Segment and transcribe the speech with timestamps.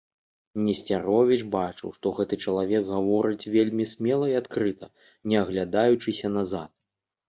[0.67, 4.93] Несцяровіч бачыў, што гэты чалавек гаворыць вельмі смела і адкрыта,
[5.31, 6.79] не аглядаючыся назад.